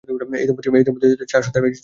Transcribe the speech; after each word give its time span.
এই 0.03 0.45
দম্পতির 0.47 1.21
চার 1.31 1.41
সন্তান 1.45 1.61
রয়েছে। 1.63 1.79